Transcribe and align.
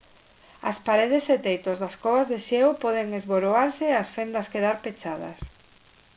as 0.69 0.77
paredes 0.87 1.25
e 1.35 1.37
teitos 1.45 1.77
das 1.83 1.95
covas 2.03 2.27
de 2.31 2.39
xeo 2.47 2.69
poden 2.83 3.07
esboroarse 3.19 3.85
e 3.91 3.95
as 4.03 4.09
fendas 4.15 4.49
quedar 4.53 4.75
pechadas 4.83 5.37